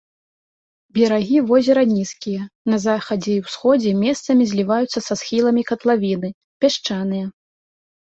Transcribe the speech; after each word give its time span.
Берагі 0.97 1.37
возера 1.51 1.83
нізкія, 1.97 2.41
на 2.73 2.81
захадзе 2.87 3.31
і 3.35 3.43
ўсходзе 3.45 3.95
месцамі 4.07 4.43
зліваюцца 4.55 4.99
са 5.11 5.21
схіламі 5.23 5.69
катлавіны, 5.71 6.37
пясчаныя. 6.63 7.25